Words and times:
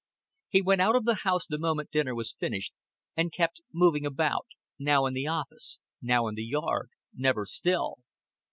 He 0.49 0.63
went 0.63 0.81
out 0.81 0.95
of 0.95 1.05
the 1.05 1.13
house 1.29 1.45
the 1.45 1.59
moment 1.59 1.91
dinner 1.91 2.15
was 2.15 2.33
finished, 2.33 2.73
and 3.15 3.31
kept 3.31 3.61
moving 3.71 4.03
about, 4.03 4.47
now 4.79 5.05
in 5.05 5.13
the 5.13 5.27
office, 5.27 5.77
now 6.01 6.25
in 6.27 6.33
the 6.33 6.43
yard, 6.43 6.89
never 7.13 7.45
still. 7.45 7.99